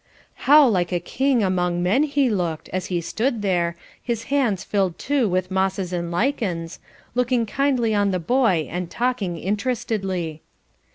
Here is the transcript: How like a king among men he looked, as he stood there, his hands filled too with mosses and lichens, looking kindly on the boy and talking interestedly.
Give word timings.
How 0.49 0.67
like 0.67 0.91
a 0.91 0.99
king 0.99 1.43
among 1.43 1.83
men 1.83 2.01
he 2.01 2.27
looked, 2.27 2.69
as 2.69 2.87
he 2.87 3.01
stood 3.01 3.43
there, 3.43 3.75
his 4.01 4.23
hands 4.33 4.63
filled 4.63 4.97
too 4.97 5.29
with 5.29 5.51
mosses 5.51 5.93
and 5.93 6.09
lichens, 6.09 6.79
looking 7.13 7.45
kindly 7.45 7.93
on 7.93 8.09
the 8.09 8.17
boy 8.19 8.67
and 8.71 8.89
talking 8.89 9.37
interestedly. 9.37 10.41